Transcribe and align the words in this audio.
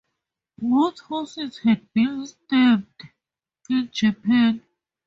Both 0.59 1.01
horses 1.01 1.59
had 1.59 1.93
been 1.93 2.25
stabled 2.25 2.87
in 3.69 3.87
Japan. 3.93 4.63